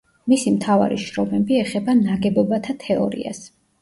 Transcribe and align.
მისი 0.31 0.53
მთავარი 0.53 0.97
შრომები 1.03 1.59
ეხება 1.65 1.97
ნაგებობათა 2.01 2.77
თეორიას. 2.89 3.45